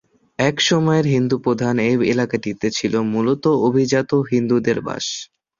[0.39, 5.05] এক সময়ের হিন্দু প্রধান এ এলাকাটিতে ছিল মুলত অভিজাত হিন্দুদের বাস।